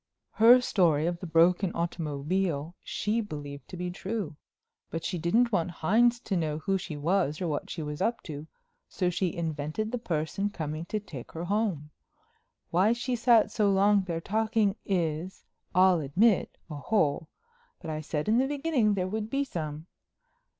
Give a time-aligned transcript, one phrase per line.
[0.31, 4.35] "Her story of the broken automobile she believed to be true.
[4.89, 8.23] But she didn't want Hines to know who she was or what she was up
[8.23, 8.47] to,
[8.89, 11.91] so she invented the person coming to take her home.
[12.71, 17.29] Why she sat so long there talking is—I'll admit—a hole,
[17.79, 19.85] but I said in the beginning there would be some.